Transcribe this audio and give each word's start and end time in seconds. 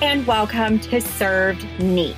and 0.00 0.24
welcome 0.28 0.78
to 0.78 1.00
Served 1.00 1.66
Neat. 1.80 2.14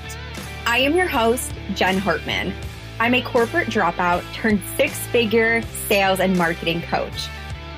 I 0.66 0.78
am 0.80 0.94
your 0.94 1.06
host, 1.06 1.50
Jen 1.74 1.96
Hartman. 1.96 2.52
I'm 2.98 3.14
a 3.14 3.22
corporate 3.22 3.68
dropout 3.68 4.22
turned 4.34 4.60
six 4.76 4.98
figure 5.06 5.62
sales 5.88 6.20
and 6.20 6.36
marketing 6.36 6.82
coach, 6.82 7.28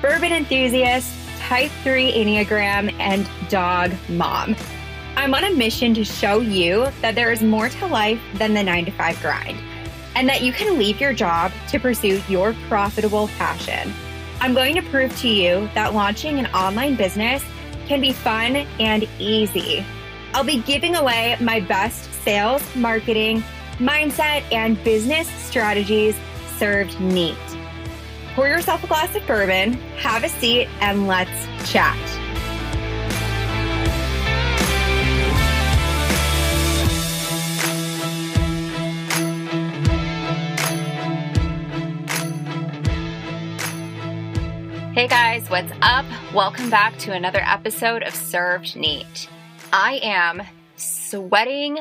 bourbon 0.01 0.33
enthusiast, 0.33 1.15
type 1.39 1.71
3 1.83 2.11
Enneagram, 2.11 2.93
and 2.99 3.29
dog 3.49 3.93
mom. 4.09 4.57
I'm 5.15 5.33
on 5.33 5.45
a 5.45 5.53
mission 5.53 5.93
to 5.93 6.03
show 6.03 6.41
you 6.41 6.87
that 6.99 7.15
there 7.15 7.31
is 7.31 7.41
more 7.41 7.69
to 7.69 7.87
life 7.87 8.19
than 8.33 8.53
the 8.53 8.63
nine 8.63 8.83
to 8.85 8.91
five 8.91 9.21
grind, 9.21 9.57
and 10.15 10.27
that 10.27 10.41
you 10.41 10.51
can 10.51 10.77
leave 10.77 10.99
your 10.99 11.13
job 11.13 11.53
to 11.69 11.79
pursue 11.79 12.21
your 12.27 12.53
profitable 12.67 13.29
passion. 13.37 13.93
I'm 14.41 14.53
going 14.53 14.75
to 14.75 14.81
prove 14.81 15.17
to 15.19 15.29
you 15.29 15.69
that 15.75 15.93
launching 15.93 16.39
an 16.39 16.47
online 16.47 16.95
business 16.95 17.41
can 17.87 18.01
be 18.01 18.11
fun 18.11 18.55
and 18.79 19.07
easy. 19.19 19.85
I'll 20.35 20.43
be 20.43 20.61
giving 20.61 20.95
away 20.95 21.37
my 21.39 21.59
best 21.59 22.11
sales, 22.23 22.63
marketing, 22.75 23.43
mindset, 23.77 24.43
and 24.51 24.83
business 24.83 25.27
strategies 25.29 26.17
served 26.57 26.99
neat. 26.99 27.37
Pour 28.33 28.47
yourself 28.47 28.83
a 28.83 28.87
glass 28.87 29.15
of 29.15 29.25
bourbon, 29.27 29.73
have 29.97 30.23
a 30.23 30.29
seat, 30.29 30.67
and 30.81 31.05
let's 31.05 31.29
chat. 31.71 31.95
Hey 44.95 45.07
guys, 45.07 45.47
what's 45.51 45.71
up? 45.83 46.05
Welcome 46.33 46.71
back 46.71 46.97
to 46.99 47.11
another 47.11 47.41
episode 47.45 48.01
of 48.01 48.15
Served 48.15 48.75
Neat. 48.75 49.27
I 49.75 49.99
am 50.03 50.43
sweating 50.75 51.79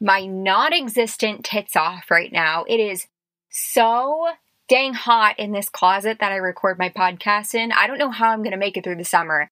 my 0.00 0.26
non 0.26 0.72
existent 0.72 1.44
tits 1.44 1.76
off 1.76 2.10
right 2.10 2.32
now. 2.32 2.64
It 2.68 2.80
is 2.80 3.06
so 3.48 4.26
dang 4.68 4.92
hot 4.92 5.38
in 5.38 5.52
this 5.52 5.68
closet 5.68 6.18
that 6.18 6.32
I 6.32 6.36
record 6.36 6.80
my 6.80 6.88
podcast 6.88 7.54
in. 7.54 7.70
I 7.70 7.86
don't 7.86 7.98
know 7.98 8.10
how 8.10 8.30
I'm 8.30 8.42
going 8.42 8.50
to 8.50 8.56
make 8.56 8.76
it 8.76 8.82
through 8.82 8.96
the 8.96 9.04
summer. 9.04 9.48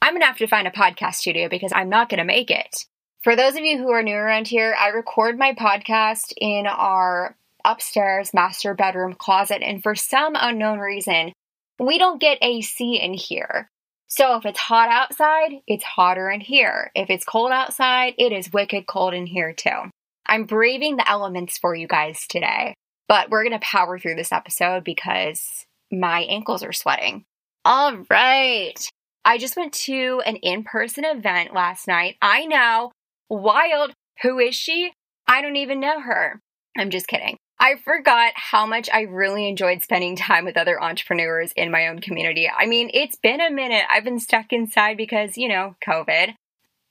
I'm 0.00 0.14
going 0.14 0.22
to 0.22 0.26
have 0.26 0.38
to 0.38 0.46
find 0.46 0.66
a 0.66 0.70
podcast 0.70 1.16
studio 1.16 1.50
because 1.50 1.70
I'm 1.74 1.90
not 1.90 2.08
going 2.08 2.16
to 2.16 2.24
make 2.24 2.50
it. 2.50 2.86
For 3.22 3.36
those 3.36 3.56
of 3.56 3.62
you 3.62 3.76
who 3.76 3.90
are 3.90 4.02
new 4.02 4.16
around 4.16 4.48
here, 4.48 4.74
I 4.76 4.88
record 4.88 5.38
my 5.38 5.52
podcast 5.52 6.32
in 6.40 6.66
our 6.66 7.36
upstairs 7.62 8.32
master 8.32 8.72
bedroom 8.72 9.12
closet, 9.12 9.62
and 9.62 9.82
for 9.82 9.94
some 9.94 10.32
unknown 10.34 10.78
reason, 10.78 11.34
we 11.78 11.98
don't 11.98 12.22
get 12.22 12.38
AC 12.40 12.96
in 12.96 13.12
here. 13.12 13.68
So 14.14 14.36
if 14.36 14.44
it's 14.44 14.58
hot 14.58 14.90
outside, 14.90 15.62
it's 15.66 15.84
hotter 15.84 16.28
in 16.28 16.42
here. 16.42 16.90
If 16.94 17.08
it's 17.08 17.24
cold 17.24 17.50
outside, 17.50 18.12
it 18.18 18.30
is 18.30 18.52
wicked 18.52 18.86
cold 18.86 19.14
in 19.14 19.24
here 19.24 19.54
too. 19.54 19.90
I'm 20.26 20.44
braving 20.44 20.96
the 20.96 21.08
elements 21.08 21.56
for 21.56 21.74
you 21.74 21.86
guys 21.86 22.26
today, 22.28 22.74
but 23.08 23.30
we're 23.30 23.42
going 23.42 23.58
to 23.58 23.66
power 23.66 23.98
through 23.98 24.16
this 24.16 24.30
episode 24.30 24.84
because 24.84 25.64
my 25.90 26.24
ankles 26.24 26.62
are 26.62 26.74
sweating. 26.74 27.24
All 27.64 28.04
right. 28.10 28.76
I 29.24 29.38
just 29.38 29.56
went 29.56 29.72
to 29.84 30.20
an 30.26 30.36
in 30.36 30.64
person 30.64 31.06
event 31.06 31.54
last 31.54 31.88
night. 31.88 32.16
I 32.20 32.44
know. 32.44 32.92
Wild. 33.30 33.94
Who 34.20 34.38
is 34.38 34.54
she? 34.54 34.92
I 35.26 35.40
don't 35.40 35.56
even 35.56 35.80
know 35.80 36.02
her. 36.02 36.38
I'm 36.76 36.90
just 36.90 37.06
kidding. 37.06 37.38
I 37.62 37.76
forgot 37.76 38.32
how 38.34 38.66
much 38.66 38.90
I 38.92 39.02
really 39.02 39.48
enjoyed 39.48 39.84
spending 39.84 40.16
time 40.16 40.44
with 40.44 40.56
other 40.56 40.82
entrepreneurs 40.82 41.52
in 41.52 41.70
my 41.70 41.86
own 41.86 42.00
community. 42.00 42.50
I 42.50 42.66
mean, 42.66 42.90
it's 42.92 43.14
been 43.14 43.40
a 43.40 43.52
minute. 43.52 43.84
I've 43.88 44.02
been 44.02 44.18
stuck 44.18 44.52
inside 44.52 44.96
because, 44.96 45.38
you 45.38 45.48
know, 45.48 45.76
COVID. 45.86 46.34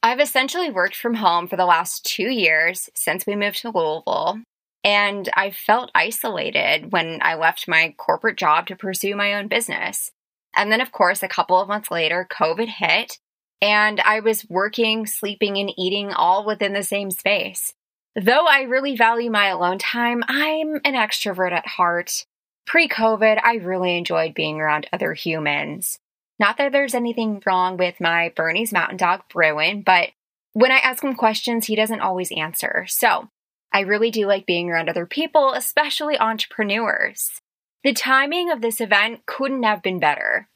I've 0.01 0.21
essentially 0.21 0.71
worked 0.71 0.95
from 0.95 1.15
home 1.15 1.49
for 1.49 1.57
the 1.57 1.65
last 1.65 2.05
two 2.05 2.29
years 2.29 2.89
since 2.95 3.25
we 3.25 3.35
moved 3.35 3.61
to 3.63 3.69
Louisville. 3.69 4.39
And 4.81 5.29
I 5.35 5.51
felt 5.51 5.91
isolated 5.93 6.93
when 6.93 7.19
I 7.21 7.35
left 7.35 7.67
my 7.67 7.93
corporate 7.97 8.37
job 8.37 8.67
to 8.67 8.77
pursue 8.77 9.13
my 9.13 9.33
own 9.33 9.49
business. 9.49 10.11
And 10.55 10.71
then, 10.71 10.79
of 10.79 10.93
course, 10.93 11.21
a 11.21 11.27
couple 11.27 11.59
of 11.59 11.67
months 11.67 11.91
later, 11.91 12.25
COVID 12.31 12.69
hit, 12.69 13.19
and 13.61 13.99
I 13.99 14.21
was 14.21 14.49
working, 14.49 15.05
sleeping, 15.05 15.57
and 15.57 15.69
eating 15.77 16.13
all 16.13 16.45
within 16.45 16.71
the 16.71 16.81
same 16.81 17.11
space. 17.11 17.73
Though 18.15 18.45
I 18.45 18.63
really 18.63 18.97
value 18.97 19.31
my 19.31 19.47
alone 19.47 19.77
time, 19.77 20.23
I'm 20.27 20.75
an 20.83 20.95
extrovert 20.95 21.53
at 21.53 21.65
heart. 21.65 22.25
Pre 22.65 22.89
COVID, 22.89 23.39
I 23.41 23.55
really 23.55 23.97
enjoyed 23.97 24.33
being 24.33 24.59
around 24.59 24.87
other 24.91 25.13
humans. 25.13 25.97
Not 26.37 26.57
that 26.57 26.71
there's 26.71 26.93
anything 26.93 27.41
wrong 27.45 27.77
with 27.77 28.01
my 28.01 28.33
Bernese 28.35 28.73
mountain 28.73 28.97
dog, 28.97 29.21
Bruin, 29.31 29.81
but 29.81 30.09
when 30.53 30.71
I 30.71 30.79
ask 30.79 31.03
him 31.03 31.15
questions, 31.15 31.67
he 31.67 31.75
doesn't 31.75 32.01
always 32.01 32.31
answer. 32.31 32.85
So 32.89 33.29
I 33.71 33.81
really 33.81 34.11
do 34.11 34.27
like 34.27 34.45
being 34.45 34.69
around 34.69 34.89
other 34.89 35.05
people, 35.05 35.53
especially 35.53 36.19
entrepreneurs. 36.19 37.39
The 37.83 37.93
timing 37.93 38.51
of 38.51 38.61
this 38.61 38.81
event 38.81 39.25
couldn't 39.25 39.63
have 39.63 39.81
been 39.81 39.99
better. 39.99 40.49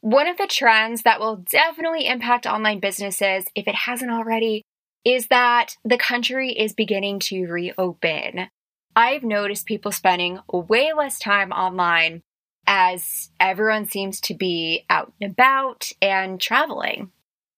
One 0.00 0.28
of 0.28 0.38
the 0.38 0.46
trends 0.46 1.02
that 1.02 1.18
will 1.18 1.36
definitely 1.36 2.06
impact 2.06 2.46
online 2.46 2.78
businesses, 2.78 3.46
if 3.54 3.66
it 3.66 3.74
hasn't 3.74 4.12
already, 4.12 4.62
is 5.04 5.28
that 5.28 5.76
the 5.84 5.96
country 5.96 6.52
is 6.52 6.72
beginning 6.72 7.18
to 7.20 7.46
reopen. 7.46 8.48
I've 8.94 9.22
noticed 9.22 9.66
people 9.66 9.92
spending 9.92 10.40
way 10.52 10.92
less 10.92 11.18
time 11.18 11.52
online 11.52 12.22
as 12.66 13.30
everyone 13.40 13.86
seems 13.86 14.20
to 14.20 14.34
be 14.34 14.84
out 14.90 15.12
and 15.20 15.32
about 15.32 15.90
and 16.02 16.40
traveling. 16.40 17.10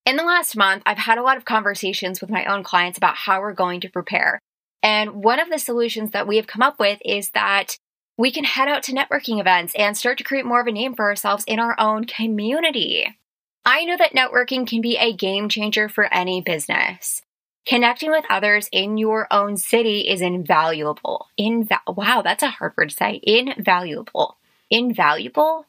In 0.05 0.17
the 0.17 0.25
last 0.25 0.57
month, 0.57 0.83
I've 0.85 0.99
had 0.99 1.19
a 1.19 1.23
lot 1.23 1.37
of 1.37 1.45
conversations 1.45 2.21
with 2.21 2.31
my 2.31 2.45
own 2.45 2.63
clients 2.63 2.99
about 2.99 3.17
how 3.17 3.41
we're 3.41 3.53
going 3.53 3.81
to 3.83 3.91
prepare. 3.91 4.39
And 4.83 5.23
one 5.23 5.39
of 5.39 5.49
the 5.49 5.59
solutions 5.59 6.11
that 6.11 6.27
we 6.27 6.37
have 6.37 6.47
come 6.47 6.63
up 6.63 6.79
with 6.79 7.01
is 7.05 7.31
that 7.31 7.77
we 8.19 8.31
can 8.31 8.45
head 8.45 8.69
out 8.69 8.83
to 8.85 8.93
networking 8.93 9.41
events 9.41 9.75
and 9.77 9.97
start 9.97 10.19
to 10.19 10.25
create 10.25 10.45
more 10.45 10.61
of 10.61 10.67
a 10.67 10.73
name 10.73 10.95
for 10.95 11.07
ourselves 11.07 11.45
in 11.47 11.59
our 11.59 11.79
own 11.79 12.05
community. 12.05 13.17
I 13.65 13.85
know 13.85 13.97
that 13.97 14.13
networking 14.13 14.67
can 14.67 14.81
be 14.81 14.97
a 14.97 15.13
game 15.13 15.49
changer 15.49 15.89
for 15.89 16.13
any 16.13 16.41
business. 16.41 17.23
Connecting 17.65 18.11
with 18.11 18.25
others 18.28 18.69
in 18.73 18.97
your 18.99 19.28
own 19.31 19.56
city 19.56 20.00
is 20.09 20.21
invaluable. 20.21 21.28
Inva- 21.39 21.97
wow, 21.97 22.21
that's 22.23 22.43
a 22.43 22.49
hard 22.50 22.75
word 22.77 22.91
to 22.91 22.97
say. 22.97 23.21
Invaluable. 23.23 24.37
Invaluable? 24.69 25.67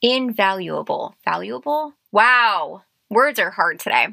Invaluable. 0.00 1.14
Valuable? 1.24 1.92
Wow. 2.10 2.84
Words 3.10 3.38
are 3.38 3.50
hard 3.50 3.80
today. 3.80 4.08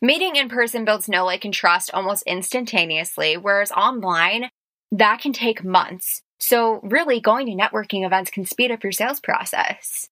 Meeting 0.00 0.36
in 0.36 0.48
person 0.48 0.84
builds 0.84 1.08
know, 1.08 1.24
like, 1.24 1.44
and 1.44 1.54
trust 1.54 1.90
almost 1.92 2.24
instantaneously, 2.26 3.36
whereas 3.36 3.70
online, 3.70 4.48
that 4.90 5.20
can 5.20 5.32
take 5.32 5.62
months. 5.62 6.22
So, 6.38 6.80
really, 6.82 7.20
going 7.20 7.46
to 7.46 7.52
networking 7.52 8.04
events 8.04 8.30
can 8.30 8.44
speed 8.44 8.72
up 8.72 8.82
your 8.82 8.92
sales 8.92 9.20
process. 9.20 10.08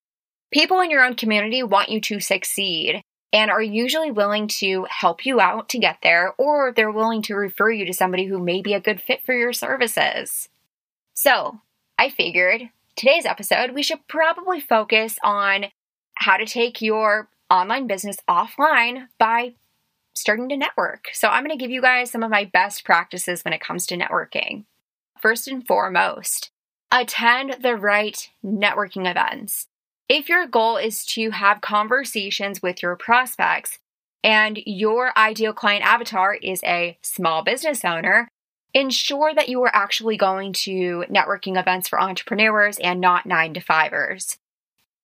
People 0.53 0.81
in 0.81 0.91
your 0.91 1.05
own 1.05 1.15
community 1.15 1.63
want 1.63 1.89
you 1.89 2.01
to 2.03 2.21
succeed 2.21 3.03
and 3.33 3.51
are 3.51 3.63
usually 3.63 4.11
willing 4.11 4.49
to 4.49 4.87
help 4.91 5.25
you 5.25 5.41
out 5.41 5.69
to 5.71 5.79
get 5.79 5.99
there, 6.03 6.35
or 6.37 6.73
they're 6.73 6.91
willing 6.91 7.23
to 7.23 7.35
refer 7.35 7.71
you 7.71 7.85
to 7.87 7.93
somebody 7.93 8.27
who 8.27 8.39
may 8.39 8.61
be 8.61 8.75
a 8.75 8.81
good 8.81 9.01
fit 9.01 9.25
for 9.25 9.35
your 9.35 9.53
services. 9.53 10.49
So, 11.15 11.61
I 11.99 12.09
figured 12.09 12.71
today's 12.97 13.27
episode 13.27 13.73
we 13.73 13.83
should 13.83 14.07
probably 14.09 14.61
focus 14.61 15.17
on 15.23 15.67
how 16.15 16.37
to 16.37 16.47
take 16.47 16.83
your 16.83 17.29
online 17.51 17.87
business 17.87 18.17
offline 18.29 19.09
by 19.19 19.55
starting 20.15 20.49
to 20.49 20.57
network. 20.57 21.09
So, 21.13 21.29
I'm 21.29 21.45
going 21.45 21.57
to 21.57 21.63
give 21.63 21.71
you 21.71 21.83
guys 21.83 22.11
some 22.11 22.23
of 22.23 22.31
my 22.31 22.45
best 22.45 22.85
practices 22.85 23.45
when 23.45 23.55
it 23.55 23.61
comes 23.61 23.87
to 23.87 23.97
networking. 23.97 24.65
First 25.21 25.47
and 25.47 25.65
foremost, 25.67 26.51
attend 26.91 27.59
the 27.63 27.77
right 27.77 28.29
networking 28.45 29.09
events. 29.09 29.69
If 30.11 30.29
your 30.29 30.49
goal 30.49 30.77
is 30.77 31.05
to 31.07 31.31
have 31.31 31.61
conversations 31.61 32.61
with 32.61 32.83
your 32.83 32.97
prospects 32.97 33.79
and 34.25 34.59
your 34.67 35.17
ideal 35.17 35.53
client 35.53 35.85
avatar 35.85 36.35
is 36.35 36.65
a 36.65 36.99
small 37.01 37.45
business 37.45 37.85
owner, 37.85 38.29
ensure 38.75 39.33
that 39.33 39.49
you 39.49 39.63
are 39.63 39.71
actually 39.73 40.17
going 40.17 40.53
to 40.53 41.05
networking 41.09 41.57
events 41.57 41.87
for 41.87 42.01
entrepreneurs 42.01 42.77
and 42.79 43.01
not 43.01 43.25
nine 43.25 43.55
to 43.55 43.61
fivers. 43.61 44.37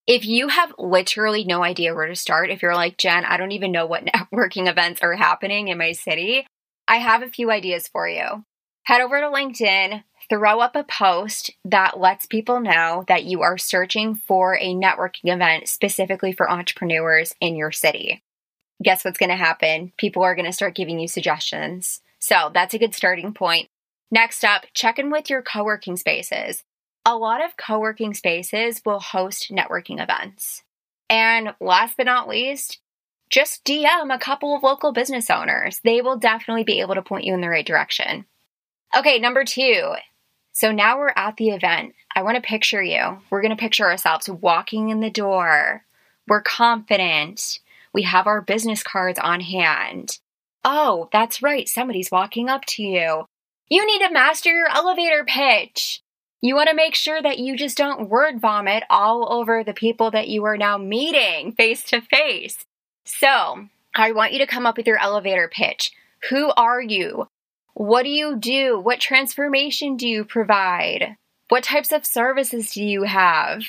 If 0.07 0.25
you 0.25 0.49
have 0.49 0.73
literally 0.77 1.45
no 1.45 1.63
idea 1.63 1.95
where 1.95 2.07
to 2.07 2.15
start, 2.15 2.49
if 2.49 2.61
you're 2.61 2.75
like, 2.75 2.97
Jen, 2.97 3.23
I 3.23 3.37
don't 3.37 3.53
even 3.53 3.71
know 3.71 3.85
what 3.85 4.03
networking 4.13 4.69
events 4.69 5.01
are 5.01 5.13
happening 5.13 5.69
in 5.69 5.77
my 5.77 5.93
city, 5.93 6.45
I 6.85 6.97
have 6.97 7.23
a 7.23 7.29
few 7.29 7.49
ideas 7.49 7.87
for 7.87 8.09
you. 8.09 8.43
Head 8.83 8.99
over 8.99 9.21
to 9.21 9.27
LinkedIn, 9.27 10.03
throw 10.29 10.59
up 10.59 10.75
a 10.75 10.83
post 10.83 11.51
that 11.65 11.99
lets 11.99 12.25
people 12.25 12.59
know 12.59 13.03
that 13.07 13.23
you 13.23 13.41
are 13.41 13.57
searching 13.57 14.15
for 14.15 14.57
a 14.57 14.73
networking 14.73 15.33
event 15.33 15.67
specifically 15.67 16.31
for 16.31 16.49
entrepreneurs 16.49 17.33
in 17.39 17.55
your 17.55 17.71
city. 17.71 18.23
Guess 18.83 19.05
what's 19.05 19.17
going 19.17 19.29
to 19.29 19.35
happen? 19.35 19.91
People 19.97 20.23
are 20.23 20.35
going 20.35 20.45
to 20.45 20.53
start 20.53 20.75
giving 20.75 20.99
you 20.99 21.07
suggestions. 21.07 22.01
So 22.19 22.51
that's 22.53 22.73
a 22.73 22.79
good 22.79 22.93
starting 22.93 23.33
point. 23.33 23.69
Next 24.11 24.43
up, 24.43 24.65
check 24.73 24.99
in 24.99 25.09
with 25.09 25.29
your 25.29 25.41
co 25.41 25.63
working 25.63 25.97
spaces. 25.97 26.63
A 27.05 27.15
lot 27.15 27.43
of 27.43 27.57
co 27.57 27.79
working 27.79 28.13
spaces 28.13 28.81
will 28.85 28.99
host 28.99 29.49
networking 29.49 30.01
events. 30.01 30.63
And 31.09 31.55
last 31.59 31.97
but 31.97 32.05
not 32.05 32.27
least, 32.27 32.79
just 33.29 33.65
DM 33.65 34.13
a 34.13 34.19
couple 34.19 34.55
of 34.55 34.63
local 34.63 34.93
business 34.93 35.29
owners. 35.29 35.79
They 35.83 36.01
will 36.01 36.17
definitely 36.17 36.63
be 36.63 36.81
able 36.81 36.95
to 36.95 37.01
point 37.01 37.25
you 37.25 37.33
in 37.33 37.41
the 37.41 37.49
right 37.49 37.65
direction. 37.65 38.25
Okay, 38.97 39.19
number 39.19 39.43
two. 39.43 39.93
So 40.57 40.71
now 40.71 40.97
we're 40.97 41.13
at 41.15 41.37
the 41.37 41.49
event. 41.49 41.93
I 42.15 42.23
want 42.23 42.33
to 42.33 42.41
picture 42.41 42.81
you. 42.81 43.19
We're 43.29 43.43
going 43.43 43.55
to 43.55 43.61
picture 43.61 43.85
ourselves 43.85 44.27
walking 44.27 44.89
in 44.89 45.01
the 45.01 45.11
door. 45.11 45.83
We're 46.27 46.41
confident. 46.41 47.59
We 47.93 48.01
have 48.01 48.25
our 48.25 48.41
business 48.41 48.81
cards 48.81 49.19
on 49.19 49.41
hand. 49.41 50.17
Oh, 50.65 51.09
that's 51.13 51.43
right. 51.43 51.69
Somebody's 51.69 52.09
walking 52.09 52.49
up 52.49 52.65
to 52.69 52.81
you. 52.81 53.25
You 53.69 53.85
need 53.85 53.99
to 53.99 54.11
master 54.11 54.49
your 54.49 54.67
elevator 54.67 55.23
pitch. 55.25 56.01
You 56.41 56.55
want 56.55 56.69
to 56.69 56.75
make 56.75 56.95
sure 56.95 57.21
that 57.21 57.37
you 57.37 57.55
just 57.55 57.77
don't 57.77 58.09
word 58.09 58.41
vomit 58.41 58.83
all 58.89 59.31
over 59.31 59.63
the 59.63 59.75
people 59.75 60.09
that 60.09 60.27
you 60.27 60.43
are 60.45 60.57
now 60.57 60.79
meeting 60.79 61.51
face 61.51 61.83
to 61.83 62.01
face. 62.01 62.65
So, 63.05 63.67
I 63.93 64.11
want 64.11 64.33
you 64.33 64.39
to 64.39 64.47
come 64.47 64.65
up 64.65 64.75
with 64.75 64.87
your 64.87 64.97
elevator 64.97 65.51
pitch. 65.53 65.91
Who 66.31 66.49
are 66.57 66.81
you? 66.81 67.27
What 67.77 68.05
do 68.05 68.09
you 68.09 68.37
do? 68.37 68.79
What 68.79 68.99
transformation 68.99 69.97
do 69.97 70.07
you 70.07 70.25
provide? 70.25 71.15
What 71.49 71.63
types 71.63 71.91
of 71.91 72.07
services 72.07 72.71
do 72.71 72.83
you 72.83 73.03
have? 73.03 73.61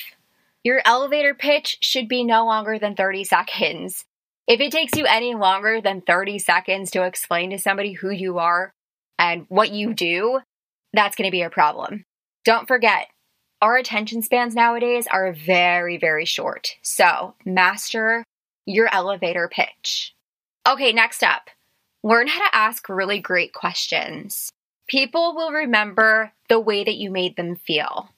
Your 0.65 0.81
elevator 0.87 1.35
pitch 1.35 1.77
should 1.83 2.09
be 2.09 2.25
no 2.25 2.47
longer 2.47 2.79
than 2.79 2.97
30 2.97 3.25
seconds. 3.25 4.07
If 4.47 4.61
it 4.61 4.73
takes 4.73 4.97
you 4.97 5.05
any 5.05 5.35
longer 5.35 5.83
than 5.83 6.01
30 6.01 6.39
seconds 6.39 6.91
to 6.93 7.05
explain 7.05 7.51
to 7.51 7.59
somebody 7.59 7.93
who 7.93 8.09
you 8.09 8.39
are 8.39 8.73
and 9.19 9.45
what 9.51 9.73
you 9.73 9.93
do, 9.93 10.41
that's 10.95 11.15
going 11.15 11.29
to 11.29 11.31
be 11.31 11.43
a 11.43 11.51
problem. 11.51 12.07
Don't 12.47 12.67
forget, 12.67 13.09
our 13.61 13.77
attention 13.77 14.23
spans 14.23 14.55
nowadays 14.55 15.07
are 15.07 15.35
very, 15.35 15.99
very 15.99 16.25
short. 16.25 16.77
So 16.81 17.35
master 17.45 18.25
your 18.65 18.89
elevator 18.91 19.51
pitch. 19.53 20.15
Okay, 20.67 20.95
next 20.95 21.23
up, 21.23 21.51
learn 22.09 22.27
how 22.27 22.39
to 22.39 22.57
ask 22.57 22.89
really 22.89 23.19
great 23.19 23.53
questions. 23.53 24.51
People 24.89 25.35
will 25.37 25.53
remember 25.53 26.33
the 26.49 26.59
way 26.59 26.83
that 26.83 26.97
you 26.97 27.11
made 27.11 27.37
them 27.37 27.55
feel. 27.55 28.09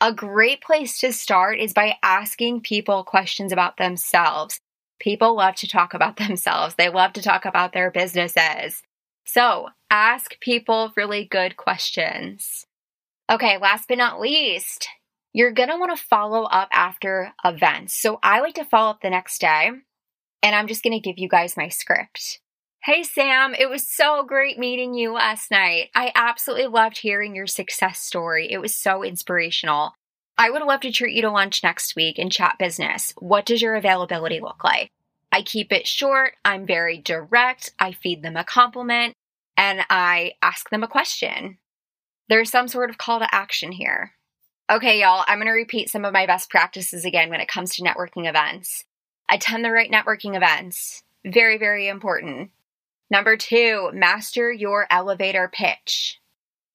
A 0.00 0.12
great 0.12 0.60
place 0.60 0.98
to 1.00 1.12
start 1.12 1.58
is 1.58 1.72
by 1.72 1.96
asking 2.04 2.60
people 2.60 3.02
questions 3.02 3.50
about 3.50 3.78
themselves. 3.78 4.60
People 5.00 5.34
love 5.34 5.56
to 5.56 5.66
talk 5.66 5.92
about 5.92 6.16
themselves, 6.18 6.76
they 6.76 6.88
love 6.88 7.14
to 7.14 7.22
talk 7.22 7.44
about 7.44 7.72
their 7.72 7.90
businesses. 7.90 8.84
So 9.24 9.70
ask 9.90 10.38
people 10.38 10.92
really 10.96 11.24
good 11.24 11.56
questions. 11.56 12.64
Okay, 13.28 13.58
last 13.58 13.88
but 13.88 13.98
not 13.98 14.20
least, 14.20 14.86
you're 15.32 15.52
want 15.80 15.96
to 15.96 16.04
follow 16.04 16.44
up 16.44 16.68
after 16.72 17.32
events. 17.44 18.00
So 18.00 18.20
I 18.22 18.38
like 18.38 18.54
to 18.54 18.64
follow 18.64 18.90
up 18.90 19.00
the 19.00 19.10
next 19.10 19.40
day, 19.40 19.72
and 20.44 20.54
I'm 20.54 20.68
just 20.68 20.84
to 20.92 21.00
give 21.00 21.18
you 21.18 21.28
guys 21.28 21.56
my 21.56 21.68
script. 21.68 22.38
Hey, 22.86 23.02
Sam, 23.02 23.52
it 23.52 23.68
was 23.68 23.84
so 23.84 24.22
great 24.22 24.60
meeting 24.60 24.94
you 24.94 25.12
last 25.12 25.50
night. 25.50 25.90
I 25.96 26.12
absolutely 26.14 26.68
loved 26.68 26.98
hearing 26.98 27.34
your 27.34 27.48
success 27.48 27.98
story. 27.98 28.46
It 28.48 28.58
was 28.58 28.76
so 28.76 29.02
inspirational. 29.02 29.92
I 30.38 30.50
would 30.50 30.62
love 30.62 30.82
to 30.82 30.92
treat 30.92 31.16
you 31.16 31.22
to 31.22 31.32
lunch 31.32 31.64
next 31.64 31.96
week 31.96 32.16
and 32.16 32.30
chat 32.30 32.54
business. 32.60 33.12
What 33.18 33.44
does 33.44 33.60
your 33.60 33.74
availability 33.74 34.38
look 34.38 34.62
like? 34.62 34.92
I 35.32 35.42
keep 35.42 35.72
it 35.72 35.88
short, 35.88 36.34
I'm 36.44 36.64
very 36.64 36.98
direct, 36.98 37.72
I 37.80 37.90
feed 37.90 38.22
them 38.22 38.36
a 38.36 38.44
compliment, 38.44 39.14
and 39.56 39.80
I 39.90 40.34
ask 40.40 40.70
them 40.70 40.84
a 40.84 40.88
question. 40.88 41.58
There's 42.28 42.52
some 42.52 42.68
sort 42.68 42.90
of 42.90 42.98
call 42.98 43.18
to 43.18 43.34
action 43.34 43.72
here. 43.72 44.12
Okay, 44.70 45.00
y'all, 45.00 45.24
I'm 45.26 45.38
going 45.38 45.48
to 45.48 45.52
repeat 45.52 45.90
some 45.90 46.04
of 46.04 46.12
my 46.12 46.24
best 46.26 46.50
practices 46.50 47.04
again 47.04 47.30
when 47.30 47.40
it 47.40 47.48
comes 47.48 47.74
to 47.74 47.82
networking 47.82 48.28
events. 48.28 48.84
Attend 49.28 49.64
the 49.64 49.72
right 49.72 49.90
networking 49.90 50.36
events. 50.36 51.02
Very, 51.24 51.58
very 51.58 51.88
important. 51.88 52.52
Number 53.10 53.36
two, 53.36 53.90
master 53.92 54.52
your 54.52 54.86
elevator 54.90 55.50
pitch. 55.52 56.20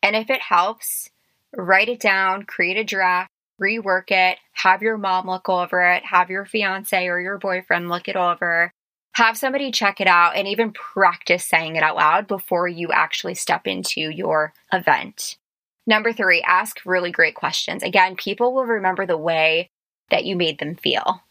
And 0.01 0.16
if 0.16 0.30
it 0.30 0.42
helps, 0.42 1.10
write 1.56 1.89
it 1.89 2.00
down, 2.00 2.44
create 2.44 2.78
a 2.78 2.83
draft, 2.83 3.30
rework 3.62 4.10
it, 4.10 4.38
have 4.54 4.81
your 4.81 4.98
mom 4.98 5.28
look 5.28 5.50
over 5.50 5.81
it, 5.94 6.04
have 6.06 6.30
your 6.30 6.45
fiance 6.45 7.07
or 7.07 7.19
your 7.19 7.38
boyfriend 7.38 7.89
look 7.89 8.07
it 8.07 8.16
over, 8.16 8.72
have 9.13 9.38
somebody 9.38 9.72
check 9.72 10.00
it 10.00 10.07
out, 10.07 10.36
and 10.36 10.48
even 10.48 10.72
practice 10.72 11.45
saying 11.45 11.75
it 11.75 11.83
out 11.83 11.98
loud 11.98 12.28
before 12.28 12.68
you 12.68 12.92
actually 12.92 13.36
step 13.36 13.68
into 13.68 14.01
your 14.01 14.54
event. 14.72 15.38
Number 15.86 16.13
three, 16.13 16.42
ask 16.42 16.80
really 16.86 17.12
great 17.12 17.36
questions. 17.36 17.83
Again, 17.83 18.16
people 18.16 18.54
will 18.54 18.66
remember 18.66 19.06
the 19.06 19.18
way 19.18 19.69
that 20.10 20.25
you 20.25 20.36
made 20.36 20.60
them 20.60 20.75
feel. 20.75 21.22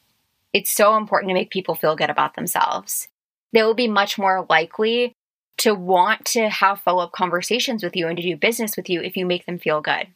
It's 0.53 0.71
so 0.71 0.97
important 0.97 1.31
to 1.31 1.35
make 1.35 1.51
people 1.51 1.75
feel 1.75 1.97
good 1.97 2.11
about 2.11 2.35
themselves. 2.35 3.09
They 3.53 3.63
will 3.63 3.75
be 3.75 3.89
much 3.89 4.19
more 4.19 4.47
likely 4.49 5.15
to 5.59 5.75
want 5.75 6.25
to 6.25 6.49
have 6.49 6.81
follow 6.81 7.05
up 7.05 7.13
conversations 7.13 7.83
with 7.83 7.95
you 7.95 8.09
and 8.09 8.17
to 8.17 8.23
do 8.23 8.37
business 8.37 8.77
with 8.77 8.89
you 8.89 9.03
if 9.03 9.17
you 9.17 9.27
make 9.27 9.47
them 9.47 9.59
feel 9.59 9.81
good. 9.81 10.07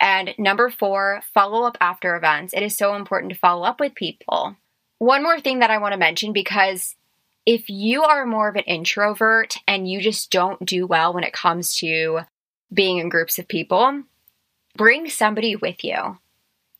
And 0.00 0.34
number 0.38 0.70
four, 0.70 1.22
follow 1.34 1.64
up 1.64 1.76
after 1.80 2.16
events. 2.16 2.54
It 2.54 2.62
is 2.62 2.76
so 2.76 2.94
important 2.94 3.32
to 3.32 3.38
follow 3.38 3.64
up 3.64 3.78
with 3.78 3.94
people. 3.94 4.56
One 4.98 5.22
more 5.22 5.40
thing 5.40 5.60
that 5.60 5.70
I 5.70 5.78
want 5.78 5.92
to 5.92 5.98
mention 5.98 6.32
because 6.32 6.96
if 7.46 7.68
you 7.68 8.02
are 8.02 8.26
more 8.26 8.48
of 8.48 8.56
an 8.56 8.64
introvert 8.64 9.56
and 9.66 9.88
you 9.88 10.00
just 10.00 10.30
don't 10.30 10.64
do 10.64 10.86
well 10.86 11.12
when 11.12 11.24
it 11.24 11.32
comes 11.32 11.74
to 11.76 12.20
being 12.72 12.98
in 12.98 13.08
groups 13.08 13.38
of 13.38 13.48
people, 13.48 14.02
bring 14.76 15.08
somebody 15.08 15.56
with 15.56 15.84
you. 15.84 16.18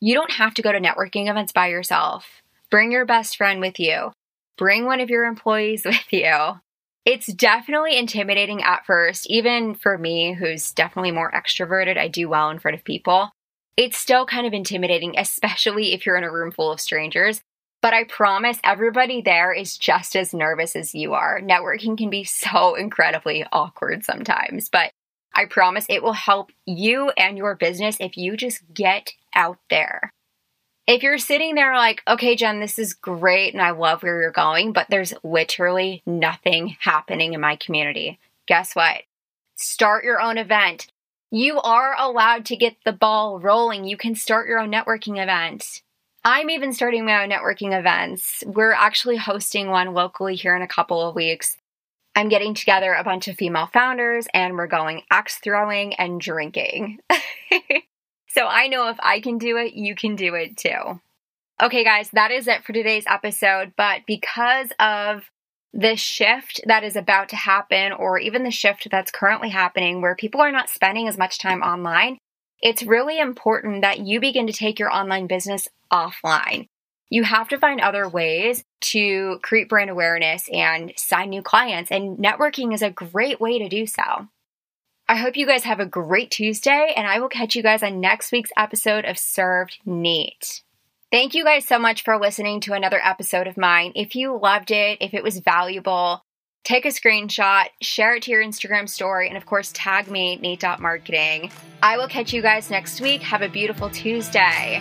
You 0.01 0.15
don't 0.15 0.33
have 0.33 0.55
to 0.55 0.63
go 0.63 0.73
to 0.73 0.81
networking 0.81 1.29
events 1.29 1.53
by 1.53 1.69
yourself. 1.69 2.43
Bring 2.71 2.91
your 2.91 3.05
best 3.05 3.37
friend 3.37 3.61
with 3.61 3.79
you. 3.79 4.13
Bring 4.61 4.85
one 4.85 5.01
of 5.01 5.09
your 5.09 5.25
employees 5.25 5.85
with 5.87 6.13
you. 6.13 6.61
It's 7.07 7.33
definitely 7.33 7.97
intimidating 7.97 8.63
at 8.63 8.85
first, 8.85 9.27
even 9.31 9.75
for 9.75 9.97
me, 9.97 10.35
who's 10.35 10.73
definitely 10.73 11.13
more 11.13 11.33
extroverted. 11.33 11.97
I 11.97 12.09
do 12.09 12.29
well 12.29 12.51
in 12.51 12.59
front 12.59 12.77
of 12.77 12.85
people. 12.85 13.31
It's 13.79 13.97
still 13.97 14.27
kind 14.27 14.47
of 14.47 14.53
intimidating, 14.53 15.19
especially 15.19 15.95
if 15.95 16.05
you're 16.05 16.19
in 16.19 16.25
a 16.25 16.31
room 16.31 16.53
full 16.53 16.71
of 16.71 16.79
strangers. 16.79 17.41
But 17.81 17.95
I 17.95 18.05
promise 18.05 18.59
everybody 18.63 19.23
there 19.23 19.55
is 19.55 19.79
just 19.79 20.15
as 20.15 20.35
nervous 20.35 20.77
as 20.77 20.95
you 20.95 21.15
are. 21.15 21.41
Networking 21.41 21.97
can 21.97 22.11
be 22.11 22.25
so 22.25 22.75
incredibly 22.75 23.47
awkward 23.51 24.05
sometimes, 24.05 24.69
but 24.69 24.91
I 25.35 25.47
promise 25.47 25.87
it 25.89 26.03
will 26.03 26.13
help 26.13 26.51
you 26.67 27.09
and 27.17 27.39
your 27.39 27.55
business 27.55 27.97
if 27.99 28.19
you 28.19 28.37
just 28.37 28.61
get 28.75 29.13
out 29.35 29.57
there. 29.71 30.13
If 30.91 31.05
you're 31.05 31.19
sitting 31.19 31.55
there 31.55 31.77
like, 31.77 32.03
okay, 32.09 32.35
Jen, 32.35 32.59
this 32.59 32.77
is 32.77 32.95
great 32.95 33.55
and 33.55 33.63
I 33.63 33.71
love 33.71 34.03
where 34.03 34.21
you're 34.21 34.33
going, 34.33 34.73
but 34.73 34.89
there's 34.91 35.15
literally 35.23 36.03
nothing 36.05 36.77
happening 36.81 37.33
in 37.33 37.41
my 37.41 37.55
community, 37.55 38.19
guess 38.49 38.75
what? 38.75 39.03
Start 39.55 40.03
your 40.03 40.21
own 40.21 40.37
event. 40.37 40.89
You 41.31 41.61
are 41.61 41.95
allowed 41.97 42.45
to 42.47 42.57
get 42.57 42.75
the 42.85 42.93
ball 42.93 43.39
rolling. 43.39 43.85
You 43.85 43.97
can 43.97 44.17
start 44.17 44.49
your 44.49 44.59
own 44.59 44.73
networking 44.73 45.23
event. 45.23 45.83
I'm 46.25 46.51
even 46.51 46.73
starting 46.73 47.07
my 47.07 47.23
own 47.23 47.31
networking 47.31 47.79
events. 47.79 48.43
We're 48.45 48.73
actually 48.73 49.19
hosting 49.19 49.69
one 49.69 49.95
locally 49.95 50.35
here 50.35 50.57
in 50.57 50.63
a 50.63 50.67
couple 50.67 51.09
of 51.09 51.15
weeks. 51.15 51.57
I'm 52.17 52.29
getting 52.29 52.53
together 52.53 52.95
a 52.95 53.05
bunch 53.05 53.29
of 53.29 53.37
female 53.37 53.71
founders 53.73 54.27
and 54.35 54.55
we're 54.55 54.67
going 54.67 55.03
axe 55.09 55.37
throwing 55.37 55.95
and 55.95 56.21
drinking. 56.21 56.99
so 58.33 58.47
I 58.47 58.69
know 58.69 58.89
if 58.89 58.97
I 59.01 59.21
can 59.21 59.39
do 59.39 59.57
it, 59.57 59.75
you 59.75 59.95
can 59.95 60.17
do 60.17 60.35
it 60.35 60.57
too. 60.57 61.01
Okay, 61.61 61.85
guys, 61.85 62.11
that 62.13 62.31
is 62.31 62.49
it 62.49 62.65
for 62.65 62.73
today's 62.73 63.05
episode. 63.07 63.73
But 63.77 64.03
because 64.07 64.73
of 64.79 65.25
the 65.73 65.97
shift 65.97 66.61
that 66.67 66.85
is 66.85 66.97
about 66.97 67.29
to 67.31 67.37
happen, 67.37 67.93
or 67.93 68.19
even 68.19 68.45
the 68.45 68.51
shift 68.51 68.89
that's 68.91 69.11
currently 69.11 69.51
happening 69.51 70.01
where 70.01 70.15
people 70.15 70.41
are 70.41 70.53
not 70.53 70.71
spending 70.71 71.07
as 71.07 71.19
much 71.19 71.39
time 71.39 71.63
online, 71.63 72.19
it's 72.61 72.83
really 72.83 73.19
important 73.19 73.83
that 73.83 74.01
you 74.01 74.21
begin 74.21 74.47
to 74.47 74.53
take 74.53 74.79
your 74.79 74.91
online 74.91 75.27
business 75.27 75.69
offline. 75.93 76.67
You 77.09 77.25
have 77.25 77.49
to 77.49 77.59
find 77.59 77.81
other 77.81 78.09
ways 78.09 78.63
to 78.83 79.39
create 79.43 79.69
brand 79.69 79.91
awareness 79.91 80.49
and 80.53 80.93
sign 80.97 81.31
new 81.31 81.43
clients, 81.43 81.91
and 81.91 82.19
networking 82.19 82.73
is 82.73 82.83
a 82.83 82.91
great 82.91 83.41
way 83.41 83.59
to 83.59 83.69
do 83.69 83.87
so. 83.87 84.29
I 85.11 85.17
hope 85.17 85.37
you 85.37 85.45
guys 85.45 85.65
have 85.65 85.81
a 85.81 85.87
great 85.87 86.31
Tuesday, 86.31 86.93
and 86.97 87.05
I 87.05 87.19
will 87.19 87.29
catch 87.29 87.57
you 87.57 87.65
guys 87.65 87.83
on 87.83 87.99
next 87.99 88.31
week's 88.31 88.53
episode 88.57 89.05
of 89.05 89.19
Served 89.19 89.81
Neat. 89.85 90.63
Thank 91.11 91.35
you 91.35 91.43
guys 91.43 91.67
so 91.67 91.81
much 91.81 92.05
for 92.05 92.17
listening 92.17 92.61
to 92.61 92.75
another 92.75 93.01
episode 93.03 93.49
of 93.49 93.57
mine. 93.57 93.91
If 93.97 94.15
you 94.15 94.39
loved 94.39 94.71
it, 94.71 94.99
if 95.01 95.13
it 95.13 95.25
was 95.25 95.41
valuable, 95.41 96.25
take 96.63 96.85
a 96.85 96.91
screenshot, 96.91 97.65
share 97.83 98.15
it 98.15 98.23
to 98.23 98.31
your 98.31 98.45
Instagram 98.45 98.89
story, 98.89 99.27
and 99.27 99.37
of 99.37 99.47
course, 99.47 99.73
tag 99.75 100.09
me, 100.09 100.37
Neat 100.37 100.63
Marketing. 100.79 101.51
I 101.83 101.97
will 101.97 102.07
catch 102.07 102.33
you 102.33 102.41
guys 102.41 102.71
next 102.71 103.01
week. 103.01 103.21
Have 103.21 103.43
a 103.43 103.49
beautiful 103.49 103.91
Tuesday. 103.91 104.81